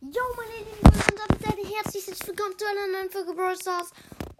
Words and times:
Jo, 0.00 0.22
meine 0.36 0.58
lieben 0.58 0.86
und 0.86 1.44
damit 1.44 1.76
herzlich 1.76 2.06
willkommen 2.24 2.56
zu 2.56 2.64
einer 2.66 2.86
neuen 2.86 3.10
Folge 3.10 3.34
Brawl 3.34 3.56
Stars. 3.56 3.90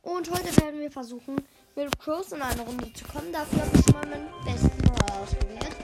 Und 0.02 0.30
heute 0.30 0.56
werden 0.62 0.78
wir 0.78 0.88
versuchen, 0.88 1.44
mit 1.74 1.98
Crows 1.98 2.30
in 2.30 2.40
eine 2.40 2.62
Runde 2.62 2.92
zu 2.92 3.04
kommen. 3.04 3.32
Dafür 3.32 3.62
habe 3.62 3.76
ich 3.76 3.92
mal 3.92 4.06
meinen 4.06 4.28
besten 4.44 4.80
Brawler 4.82 5.20
ausgewählt. 5.20 5.76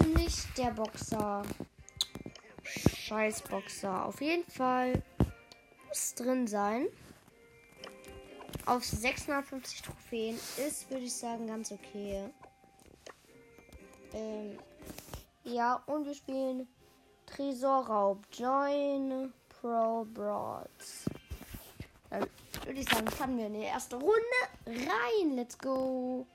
Nämlich 0.00 0.34
der 0.56 0.72
Boxer. 0.72 1.42
Scheiß 2.64 3.42
Boxer. 3.42 4.04
Auf 4.04 4.20
jeden 4.20 4.50
Fall 4.50 5.00
muss 5.86 6.12
drin 6.16 6.48
sein. 6.48 6.88
Auf 8.66 8.84
650 8.84 9.82
Trophäen 9.82 10.40
ist, 10.66 10.90
würde 10.90 11.04
ich 11.04 11.14
sagen, 11.14 11.46
ganz 11.46 11.70
okay. 11.70 12.28
Ähm, 14.12 14.58
ja, 15.44 15.80
und 15.86 16.04
wir 16.04 16.14
spielen 16.16 16.66
Tresorraub. 17.30 18.26
Join 18.32 19.32
Pro 19.48 20.04
Brawls. 20.04 21.04
Dann 22.08 22.26
würde 22.64 22.80
ich 22.80 22.88
sagen, 22.88 23.08
fahren 23.08 23.36
wir 23.38 23.46
in 23.46 23.54
die 23.54 23.60
erste 23.60 23.96
Runde 23.96 24.16
rein. 24.66 25.36
Let's 25.36 25.56
go. 25.56 26.26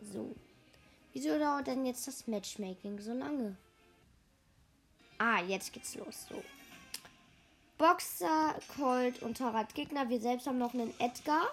So. 0.00 0.34
Wieso 1.12 1.38
dauert 1.38 1.66
denn 1.66 1.84
jetzt 1.84 2.06
das 2.06 2.26
Matchmaking 2.26 3.00
so 3.00 3.12
lange? 3.12 3.56
Ah, 5.18 5.42
jetzt 5.42 5.72
geht's 5.72 5.94
los. 5.96 6.26
So. 6.28 6.42
Boxer, 7.76 8.54
Colt 8.76 9.22
und 9.22 9.38
Tarat 9.38 9.74
Gegner. 9.74 10.08
Wir 10.08 10.20
selbst 10.20 10.46
haben 10.46 10.58
noch 10.58 10.74
einen 10.74 10.92
Edgar 11.00 11.46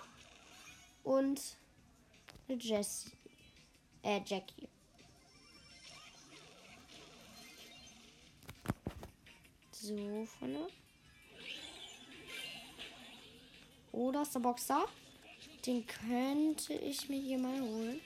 und 1.03 1.41
eine 2.47 2.57
Jessie. 2.57 3.11
Äh, 4.03 4.21
Jackie. 4.25 4.67
So, 9.85 10.25
vorne. 10.25 10.67
Oh, 13.91 14.11
da 14.11 14.23
ist 14.23 14.33
der 14.33 14.39
Boxer. 14.39 14.87
Den 15.63 15.85
könnte 15.85 16.73
ich 16.73 17.07
mir 17.07 17.21
hier 17.21 17.37
mal 17.37 17.61
holen. 17.61 18.01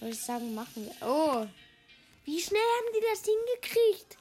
Würde 0.00 0.12
ich 0.12 0.22
sagen, 0.22 0.54
machen 0.54 0.84
wir. 0.84 0.94
Oh. 1.00 1.46
Wie 2.24 2.38
schnell 2.38 2.60
haben 2.60 2.94
die 2.94 3.04
das 3.10 3.24
hingekriegt? 3.24 4.18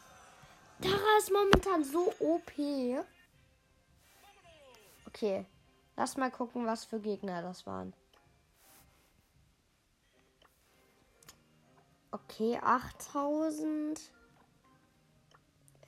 Tara 0.82 1.18
ist 1.18 1.30
momentan 1.30 1.84
so 1.84 2.14
OP. 2.22 2.54
Okay. 5.08 5.46
Lass 5.98 6.16
mal 6.16 6.32
gucken, 6.32 6.66
was 6.66 6.86
für 6.86 7.02
Gegner 7.02 7.42
das 7.42 7.66
waren. 7.66 7.94
Okay, 12.12 12.58
8000. 12.62 14.00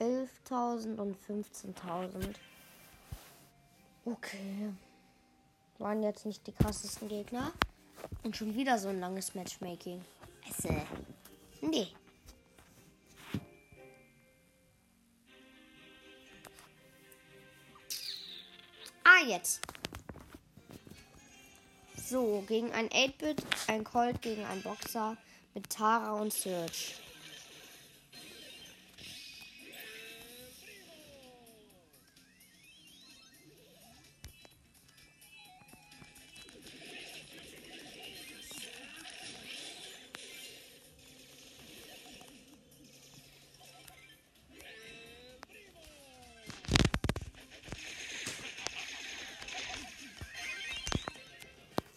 11.000 0.00 0.96
und 0.98 1.16
15.000. 1.28 2.34
Okay. 4.04 4.72
Waren 5.78 6.02
jetzt 6.02 6.26
nicht 6.26 6.46
die 6.46 6.52
krassesten 6.52 7.08
Gegner. 7.08 7.52
Und 8.22 8.36
schon 8.36 8.54
wieder 8.54 8.78
so 8.78 8.88
ein 8.88 9.00
langes 9.00 9.34
Matchmaking. 9.34 10.02
Esse. 10.48 10.82
Nee. 11.60 11.88
Ah, 19.04 19.26
jetzt. 19.26 19.60
So, 21.96 22.42
gegen 22.48 22.72
ein 22.72 22.88
8-Bit, 22.88 23.42
ein 23.68 23.84
Colt 23.84 24.20
gegen 24.22 24.44
ein 24.44 24.62
Boxer 24.62 25.16
mit 25.54 25.70
Tara 25.70 26.14
und 26.14 26.32
Search. 26.32 26.98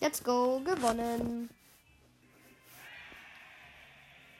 Let's 0.03 0.21
go, 0.21 0.59
gewonnen. 0.59 1.49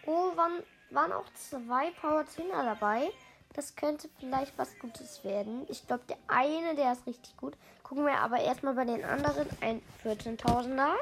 Oh, 0.06 0.36
waren, 0.36 0.62
waren 0.90 1.14
auch 1.14 1.24
zwei 1.36 1.90
Power 1.92 2.24
10er 2.24 2.66
dabei. 2.66 3.10
Das 3.54 3.74
könnte 3.78 4.10
vielleicht 4.20 4.58
was 4.58 4.78
Gutes 4.80 5.24
werden. 5.24 5.66
Ich 5.70 5.88
glaube, 5.88 6.04
der 6.10 6.18
eine, 6.28 6.76
der 6.76 6.92
ist 6.92 7.08
richtig 7.08 7.38
gut. 7.38 7.56
Gucken 7.82 8.06
wir 8.06 8.18
aber 8.18 8.42
erstmal 8.42 8.74
bei 8.74 8.84
den 8.84 9.06
anderen. 9.06 9.48
Ein 9.62 9.82
14.000er. 10.04 10.96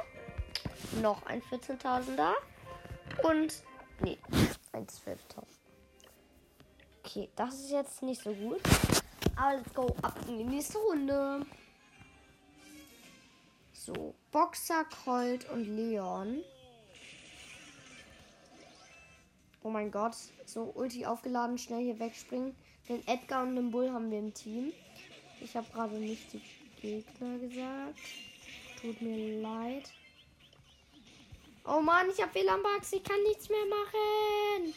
Noch 1.01 1.25
ein 1.25 1.41
14.000er. 1.41 2.33
Und, 3.23 3.63
nee, 4.01 4.19
ein 4.73 4.85
12.000. 4.85 5.17
Okay, 7.03 7.29
das 7.35 7.55
ist 7.55 7.71
jetzt 7.71 8.03
nicht 8.03 8.21
so 8.21 8.31
gut. 8.31 8.61
Aber 9.35 9.57
let's 9.57 9.73
go 9.73 9.87
ab 10.03 10.19
in 10.27 10.37
die 10.37 10.43
nächste 10.43 10.77
Runde. 10.77 11.47
So, 13.73 14.13
Boxer, 14.31 14.85
Colt 15.03 15.49
und 15.49 15.65
Leon. 15.65 16.43
Oh 19.63 19.69
mein 19.69 19.91
Gott. 19.91 20.15
So, 20.45 20.71
Ulti 20.75 21.05
aufgeladen, 21.05 21.57
schnell 21.57 21.83
hier 21.83 21.99
wegspringen. 21.99 22.55
Den 22.87 23.05
Edgar 23.07 23.43
und 23.43 23.55
den 23.55 23.71
Bull 23.71 23.91
haben 23.91 24.09
wir 24.09 24.19
im 24.19 24.33
Team. 24.33 24.73
Ich 25.39 25.55
habe 25.55 25.67
gerade 25.71 25.95
nicht 25.95 26.33
die 26.33 26.41
Gegner 26.81 27.37
gesagt. 27.39 27.99
Tut 28.81 29.01
mir 29.01 29.41
leid. 29.41 29.91
Oh 31.65 31.79
Mann, 31.79 32.09
ich 32.09 32.21
habe 32.21 32.33
WLAN-Bugs. 32.33 32.93
Ich 32.93 33.03
kann 33.03 33.21
nichts 33.23 33.49
mehr 33.49 33.65
machen. 33.65 34.73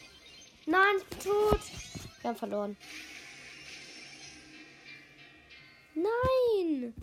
Nein, 0.67 0.95
ich 0.97 1.05
bin 1.05 1.19
tot. 1.19 1.59
Wir 2.21 2.29
haben 2.29 2.37
verloren. 2.37 2.77
Nein. 5.95 6.93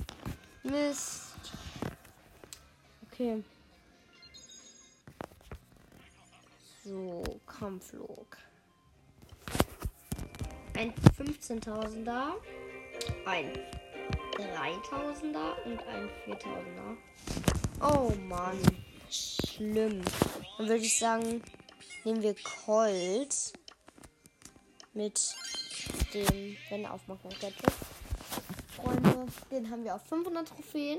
Mist. 0.62 1.31
Okay. 3.12 3.44
So, 6.82 7.22
Kampflog. 7.46 8.38
Ein 10.74 10.94
15.000er, 11.18 12.32
ein 13.26 13.52
3.000er 14.38 15.62
und 15.66 15.86
ein 15.86 16.08
4.000er. 16.26 16.96
Oh 17.82 18.12
Mann, 18.26 18.58
schlimm. 19.10 20.02
Dann 20.56 20.68
würde 20.68 20.82
ich 20.82 20.98
sagen, 20.98 21.42
nehmen 22.04 22.22
wir 22.22 22.34
Colt 22.64 23.52
mit 24.94 25.34
dem, 26.14 26.56
wenn 26.70 26.84
er. 26.84 26.98
Freunde, 28.74 29.26
den 29.50 29.70
haben 29.70 29.84
wir 29.84 29.96
auf 29.96 30.02
500 30.06 30.48
Trophäen. 30.48 30.98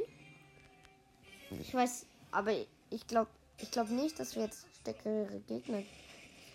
Ich 1.66 1.74
weiß, 1.74 2.06
aber 2.32 2.52
ich 2.90 3.08
glaube 3.08 3.30
ich 3.58 3.72
glaub 3.72 3.90
nicht, 3.90 4.20
dass 4.20 4.36
wir 4.36 4.44
jetzt 4.44 4.66
stärkere 4.82 5.40
Gegner 5.48 5.82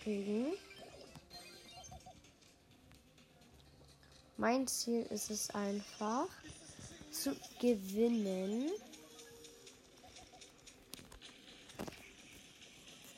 kriegen. 0.03 0.53
Mein 4.37 4.67
Ziel 4.67 5.07
ist 5.09 5.31
es 5.31 5.49
einfach 5.51 6.29
zu 7.11 7.35
gewinnen. 7.59 8.71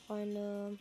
Freunde. 0.07 0.79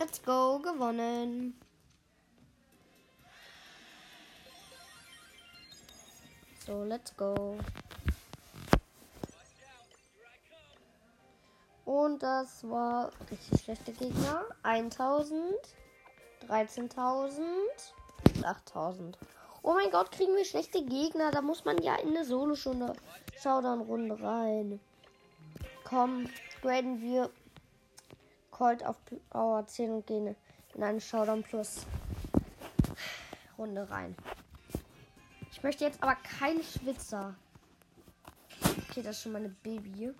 Let's 0.00 0.22
go, 0.22 0.58
gewonnen. 0.58 1.60
So, 6.64 6.84
let's 6.84 7.14
go. 7.14 7.58
Und 11.84 12.22
das 12.22 12.66
war 12.66 13.10
richtig 13.30 13.60
schlechte 13.60 13.92
Gegner. 13.92 14.46
1000, 14.62 15.54
13.000, 16.48 17.42
8000. 18.42 19.18
Oh 19.62 19.74
mein 19.74 19.90
Gott, 19.90 20.12
kriegen 20.12 20.34
wir 20.34 20.46
schlechte 20.46 20.82
Gegner. 20.82 21.30
Da 21.30 21.42
muss 21.42 21.66
man 21.66 21.76
ja 21.82 21.96
in 21.96 22.16
eine 22.16 22.24
Solo-Stunde 22.24 22.94
Showdown-Runde 23.36 24.18
rein. 24.22 24.80
Komm, 25.84 26.26
graden 26.62 27.02
wir 27.02 27.28
Colt 28.60 28.84
auf 28.84 28.98
Power 29.30 29.66
10 29.66 29.90
und 29.90 30.06
gehen 30.06 30.36
in 30.74 30.82
eine 30.82 31.00
Showdown 31.00 31.42
Plus 31.42 31.86
Runde 33.56 33.88
rein. 33.88 34.14
Ich 35.50 35.62
möchte 35.62 35.86
jetzt 35.86 36.02
aber 36.02 36.14
keine 36.16 36.62
Schwitzer. 36.62 37.34
Okay, 38.90 39.00
das 39.00 39.16
ist 39.16 39.22
schon 39.22 39.32
meine 39.32 39.48
Baby. 39.48 40.12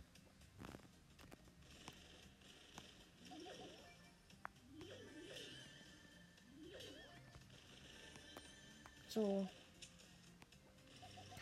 So. 9.09 9.47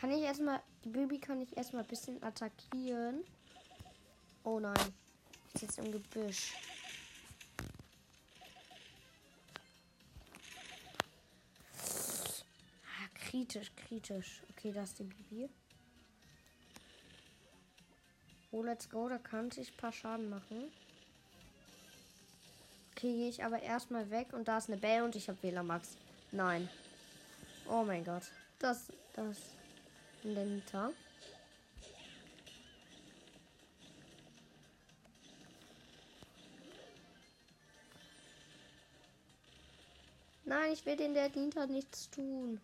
Kann 0.01 0.11
ich 0.11 0.23
erstmal. 0.23 0.61
Die 0.83 0.89
Baby 0.89 1.17
kann 1.17 1.39
ich 1.39 1.55
erstmal 1.55 1.83
ein 1.83 1.87
bisschen 1.87 2.21
attackieren. 2.21 3.23
Oh 4.43 4.59
nein. 4.59 4.75
Ich 5.53 5.61
sitze 5.61 5.79
im 5.79 5.93
Gebüsch. 5.93 6.53
Kritisch, 13.39 13.71
kritisch. 13.75 14.41
Okay, 14.51 14.71
das 14.73 14.89
ist 14.89 14.99
die 14.99 15.03
Baby. 15.03 15.49
Oh, 18.51 18.63
let's 18.63 18.89
go. 18.89 19.07
Da 19.07 19.17
kann 19.17 19.49
ich 19.55 19.71
ein 19.71 19.77
paar 19.77 19.93
Schaden 19.93 20.29
machen. 20.29 20.71
Okay, 22.91 23.13
gehe 23.13 23.29
ich 23.29 23.43
aber 23.43 23.61
erstmal 23.61 24.09
weg 24.09 24.33
und 24.33 24.47
da 24.47 24.57
ist 24.57 24.69
eine 24.69 24.77
Bell 24.77 25.03
und 25.03 25.15
ich 25.15 25.29
habe 25.29 25.41
Wähler 25.41 25.63
Max. 25.63 25.95
Nein. 26.31 26.67
Oh 27.69 27.83
mein 27.83 28.03
Gott. 28.03 28.23
Das, 28.57 28.91
das. 29.13 29.37
Lenta. 30.23 30.91
Nein, 40.43 40.73
ich 40.73 40.85
will 40.85 40.97
den 40.97 41.13
der 41.13 41.29
Nita 41.29 41.67
nichts 41.67 42.09
tun. 42.09 42.59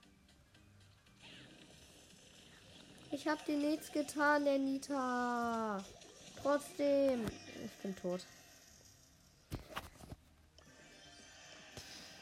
Ich 3.15 3.29
habe 3.29 3.41
dir 3.47 3.55
nichts 3.55 3.93
getan, 3.93 4.43
der 4.43 4.59
Nita. 4.59 5.81
Trotzdem. 6.41 7.25
Ich 7.63 7.71
bin 7.81 7.95
tot. 7.95 8.25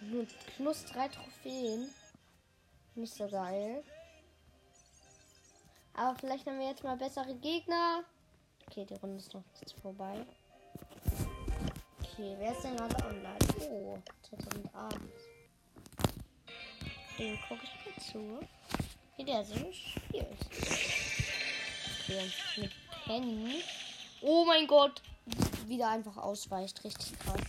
Nur 0.01 0.27
plus 0.55 0.85
drei 0.85 1.07
Trophäen. 1.07 1.89
Nicht 2.93 3.15
so 3.15 3.27
geil. 3.27 3.83
Aber 5.95 6.15
vielleicht 6.19 6.45
haben 6.45 6.59
wir 6.59 6.69
jetzt 6.69 6.83
mal 6.83 6.95
bessere 6.95 7.33
Gegner. 7.37 8.03
Okay, 8.67 8.85
die 8.85 8.93
Runde 8.93 9.17
ist 9.17 9.33
noch 9.33 9.43
nicht 9.61 9.79
vorbei. 9.81 10.23
Okay, 12.03 12.35
wer 12.37 12.51
ist 12.51 12.63
denn 12.63 12.77
gerade 12.77 13.03
online? 13.03 13.39
Oh, 13.61 13.97
2008. 14.29 14.99
Den 17.17 17.39
gucke 17.47 17.63
ich 17.63 17.83
mal 17.83 18.03
zu. 18.11 18.47
Wie 19.17 19.25
der 19.25 19.43
so 19.45 19.55
spielt. 19.71 20.27
Okay, 22.03 22.31
mit 22.57 22.71
Penny. 23.05 23.63
Oh 24.21 24.45
mein 24.45 24.67
Gott. 24.67 25.01
Wieder 25.67 25.89
einfach 25.89 26.17
ausweicht. 26.17 26.83
Richtig 26.83 27.17
krass. 27.19 27.41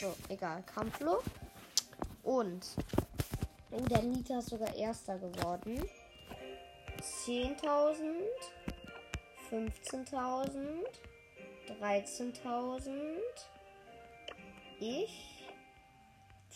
So, 0.00 0.14
egal. 0.28 0.62
Kampfluft. 0.62 1.30
Und 2.22 2.62
der 3.70 4.02
Nita 4.02 4.38
ist 4.38 4.50
sogar 4.50 4.74
erster 4.74 5.18
geworden. 5.18 5.84
10.000, 7.00 8.24
15.000, 9.50 10.84
13.000, 11.80 12.90
ich, 14.80 15.44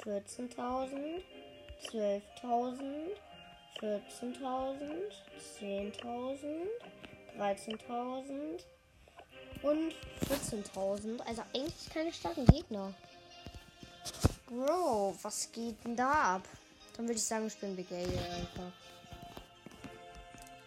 14.000, 0.04 1.22
12.000, 1.90 3.10
14.000, 3.80 5.12
10.000, 5.60 6.66
13.000 7.38 8.60
und 9.62 9.94
14.000. 10.28 11.20
Also 11.20 11.42
eigentlich 11.54 11.90
keine 11.92 12.12
starken 12.12 12.46
Gegner. 12.46 12.94
Bro, 14.46 15.16
was 15.22 15.50
geht 15.50 15.82
denn 15.84 15.96
da 15.96 16.36
ab? 16.36 16.42
Dann 16.96 17.06
würde 17.06 17.18
ich 17.18 17.24
sagen, 17.24 17.48
spielen 17.48 17.76
wir 17.76 17.84
Gale 17.84 18.06
einfach. 18.06 18.72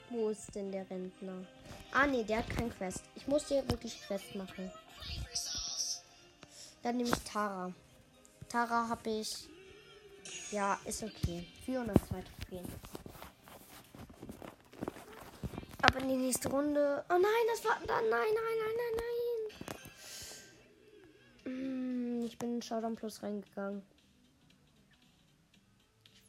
Wo 0.10 0.30
ist 0.30 0.54
denn 0.56 0.72
der 0.72 0.90
Rentner? 0.90 1.46
Ah, 1.92 2.08
nee, 2.08 2.24
der 2.24 2.40
hat 2.40 2.50
kein 2.50 2.70
Quest. 2.70 3.04
Ich 3.16 3.28
muss 3.28 3.48
hier 3.48 3.68
wirklich 3.70 4.02
Quest 4.02 4.36
machen. 4.36 4.72
Dann 6.84 6.98
nehme 6.98 7.10
ich 7.10 7.24
Tara. 7.24 7.74
Tara 8.50 8.88
habe 8.88 9.10
ich. 9.10 9.48
Ja, 10.52 10.80
ist 10.86 11.04
okay. 11.04 11.48
402 11.66 12.22
Trophäen. 12.22 12.95
Aber 15.86 16.00
in 16.00 16.10
die 16.10 16.16
nächste 16.16 16.50
Runde. 16.50 17.06
Oh 17.10 17.14
nein, 17.14 17.46
das 17.52 17.64
war. 17.64 17.78
Nein, 17.86 18.10
nein, 18.10 18.34
nein, 18.34 18.58
nein, 18.78 18.96
nein. 18.98 19.14
Hm, 21.44 22.22
ich 22.26 22.38
bin 22.38 22.56
in 22.56 22.62
Showdown 22.62 22.96
Plus 22.96 23.22
reingegangen 23.22 23.84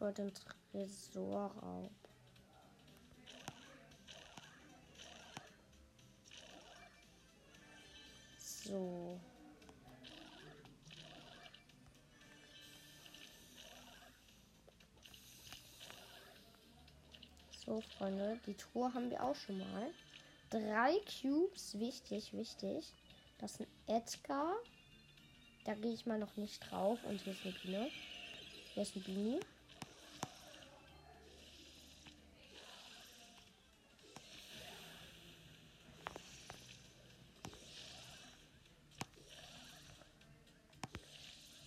wollte 0.00 0.22
einen 0.22 0.32
Tresorraub. 0.72 1.90
So. 8.38 9.20
Freunde, 17.82 18.38
die 18.46 18.54
Truhe 18.54 18.92
haben 18.92 19.10
wir 19.10 19.22
auch 19.22 19.34
schon 19.34 19.58
mal. 19.58 19.90
Drei 20.50 20.94
Cubes, 21.20 21.78
wichtig, 21.78 22.32
wichtig. 22.32 22.92
Das 23.38 23.52
ist 23.52 23.60
ein 23.60 23.96
Edgar. 23.96 24.54
Da 25.64 25.74
gehe 25.74 25.92
ich 25.92 26.06
mal 26.06 26.18
noch 26.18 26.36
nicht 26.36 26.70
drauf. 26.70 26.98
Und 27.04 27.20
hier 27.20 27.32
ist 27.32 27.44
eine 27.44 27.54
Biene. 27.54 27.90
Hier 28.74 28.82
ist 28.82 28.94
ein 28.94 29.02
Bini. 29.02 29.40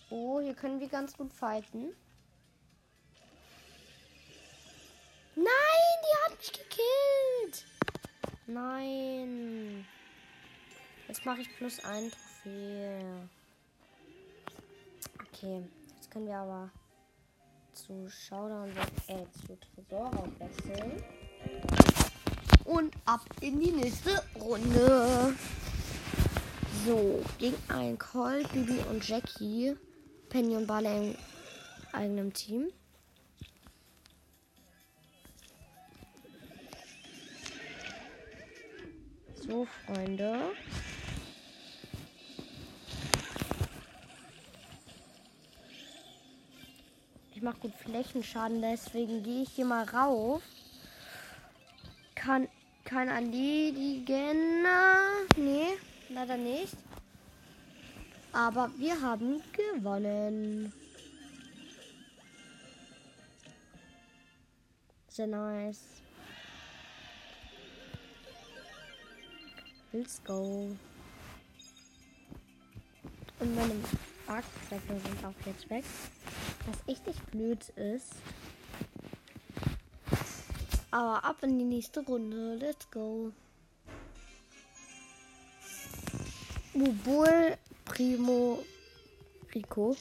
Oh, 0.08 0.40
hier 0.40 0.54
können 0.54 0.80
wir 0.80 0.88
ganz 0.88 1.16
gut 1.16 1.32
fighten. 1.32 1.94
Nein. 8.60 9.86
Jetzt 11.08 11.24
mache 11.24 11.40
ich 11.40 11.56
plus 11.56 11.82
ein 11.82 12.10
Trophäe. 12.10 13.28
Okay, 15.28 15.62
jetzt 15.94 16.10
können 16.10 16.26
wir 16.26 16.36
aber 16.36 16.70
zu 17.72 18.08
Showdown, 18.10 18.70
äh, 19.06 19.24
zu 19.32 19.58
Tresor 19.58 20.28
wechseln. 20.38 21.02
Und 22.64 22.94
ab 23.06 23.24
in 23.40 23.60
die 23.60 23.72
nächste 23.72 24.22
Runde. 24.38 25.34
So, 26.84 27.22
gegen 27.38 27.56
ein 27.68 27.98
Colt, 27.98 28.52
Bibi 28.52 28.80
und 28.90 29.06
Jackie. 29.08 29.74
Penny 30.28 30.56
und 30.56 30.66
Barley 30.66 31.12
im 31.12 31.16
eigenen 31.92 32.32
Team. 32.32 32.70
So, 39.50 39.66
Freunde. 39.84 40.52
Ich 47.34 47.42
mache 47.42 47.58
gut 47.58 47.74
Flächenschaden, 47.74 48.62
deswegen 48.62 49.24
gehe 49.24 49.42
ich 49.42 49.48
hier 49.48 49.64
mal 49.64 49.82
rauf. 49.86 50.40
Kann, 52.14 52.46
kann 52.84 53.08
erledigen. 53.08 54.62
Nee, 55.36 55.66
leider 56.10 56.36
nicht. 56.36 56.76
Aber 58.32 58.70
wir 58.78 59.00
haben 59.02 59.42
gewonnen. 59.52 60.72
Sehr 65.08 65.26
nice. 65.26 66.00
Let's 69.92 70.22
go. 70.24 70.68
Und 73.40 73.56
meine 73.56 73.74
Marktflecken 74.26 75.00
sind 75.00 75.24
auch 75.24 75.46
jetzt 75.46 75.68
weg. 75.68 75.84
Was 76.66 76.76
echt 76.86 77.06
nicht 77.08 77.30
blöd 77.32 77.68
ist. 77.70 78.12
Aber 80.92 81.24
ab 81.24 81.42
in 81.42 81.58
die 81.58 81.64
nächste 81.64 82.00
Runde. 82.04 82.54
Let's 82.54 82.88
go. 82.92 83.32
Obwohl 86.74 87.56
Primo 87.84 88.64
Rico. 89.52 89.96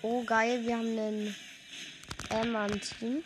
Oh, 0.00 0.24
geil, 0.24 0.64
wir 0.66 0.76
haben 0.76 0.98
einen 0.98 1.34
Emman-Team. 2.34 3.22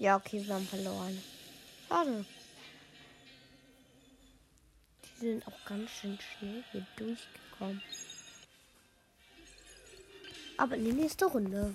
Ja, 0.00 0.16
okay, 0.16 0.44
wir 0.44 0.54
haben 0.54 0.66
verloren. 0.66 1.22
Schade. 1.88 2.24
Die 5.04 5.20
sind 5.20 5.46
auch 5.46 5.64
ganz 5.64 5.90
schön 5.90 6.18
schnell 6.20 6.64
hier 6.72 6.86
durchgekommen. 6.96 7.82
Aber 10.56 10.74
in 10.74 10.84
die 10.84 10.92
nächste 10.92 11.26
Runde. 11.26 11.74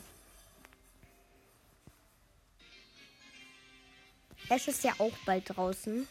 Es 4.50 4.68
ist 4.68 4.84
ja 4.84 4.94
auch 4.98 5.16
bald 5.26 5.50
draußen. 5.50 6.06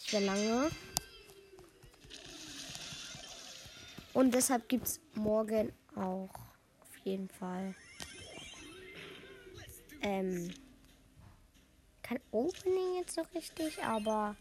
Nicht 0.00 0.12
mehr 0.12 0.20
lange. 0.22 0.70
Und 4.12 4.34
deshalb 4.34 4.68
gibt 4.68 4.86
es 4.86 5.00
morgen 5.14 5.72
auch 5.94 6.28
auf 6.80 6.96
jeden 7.04 7.28
Fall 7.28 7.74
ähm, 10.02 10.52
kein 12.02 12.20
Opening 12.32 12.96
jetzt 12.98 13.14
so 13.14 13.22
richtig, 13.34 13.82
aber 13.82 14.34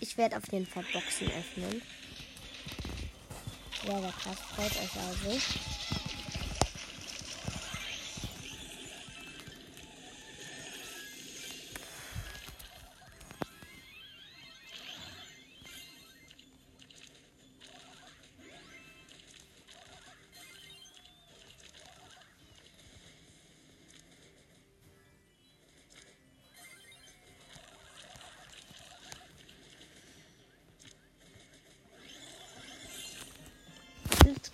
ich 0.00 0.16
werde 0.16 0.36
auf 0.36 0.50
jeden 0.52 0.66
Fall 0.66 0.84
Boxen 0.92 1.28
öffnen. 1.28 1.82
Ja, 3.86 4.00
der 4.00 4.10
krass 4.10 4.38
freut 4.40 4.72
euch 4.72 4.96
also. 4.96 5.67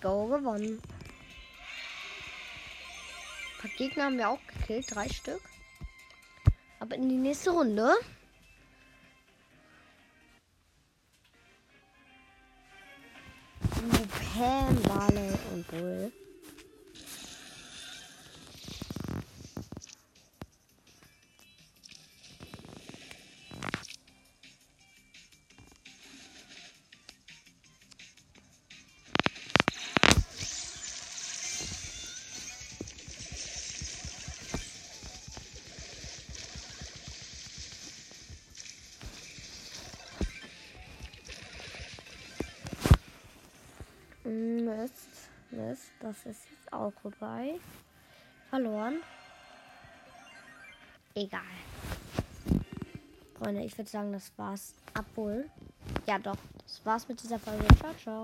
Go, 0.05 0.27
gewonnen. 0.27 0.79
Ein 3.55 3.61
paar 3.61 3.71
Gegner 3.71 4.03
haben 4.05 4.17
wir 4.17 4.29
auch 4.29 4.39
gekillt, 4.47 4.93
drei 4.93 5.09
Stück. 5.09 5.41
Aber 6.79 6.95
in 6.95 7.09
die 7.09 7.15
nächste 7.15 7.49
Runde. 7.49 7.91
Pam, 14.33 14.81
Barley 14.83 15.33
und 15.53 15.67
Bull. 15.67 16.11
Mist, 45.75 45.91
das 45.99 46.25
ist 46.25 46.49
jetzt 46.49 46.71
auch 46.71 46.93
vorbei. 47.01 47.59
Verloren. 48.49 49.01
Egal. 51.13 51.41
Freunde, 53.37 53.61
ich 53.61 53.77
würde 53.77 53.89
sagen, 53.89 54.13
das 54.13 54.31
war's. 54.37 54.73
Obwohl. 54.97 55.49
Ja, 56.07 56.17
doch. 56.17 56.37
Das 56.63 56.79
war's 56.85 57.09
mit 57.09 57.21
dieser 57.21 57.39
Folge. 57.39 57.65
Ciao, 57.75 57.93
ciao. 57.95 58.23